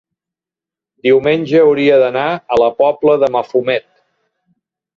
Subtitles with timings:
[1.07, 3.89] diumenge hauria d'anar a la Pobla de Mafumet.